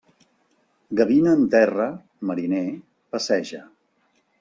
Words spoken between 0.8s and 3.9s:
Gavina en terra, mariner, passeja.